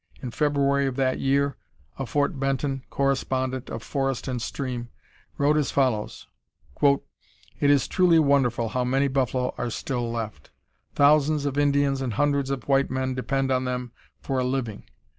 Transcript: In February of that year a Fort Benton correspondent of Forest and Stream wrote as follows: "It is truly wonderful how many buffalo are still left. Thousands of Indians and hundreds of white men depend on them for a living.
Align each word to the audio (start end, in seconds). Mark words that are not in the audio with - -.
In 0.23 0.31
February 0.31 0.87
of 0.87 0.95
that 0.95 1.19
year 1.19 1.57
a 1.99 2.07
Fort 2.07 2.39
Benton 2.39 2.83
correspondent 2.89 3.69
of 3.69 3.83
Forest 3.83 4.27
and 4.27 4.41
Stream 4.41 4.89
wrote 5.37 5.57
as 5.57 5.69
follows: 5.69 6.25
"It 6.81 7.69
is 7.69 7.87
truly 7.87 8.17
wonderful 8.17 8.69
how 8.69 8.83
many 8.83 9.07
buffalo 9.07 9.53
are 9.59 9.69
still 9.69 10.11
left. 10.11 10.49
Thousands 10.95 11.45
of 11.45 11.55
Indians 11.59 12.01
and 12.01 12.13
hundreds 12.13 12.49
of 12.49 12.63
white 12.67 12.89
men 12.89 13.13
depend 13.13 13.51
on 13.51 13.65
them 13.65 13.91
for 14.19 14.39
a 14.39 14.43
living. 14.43 14.85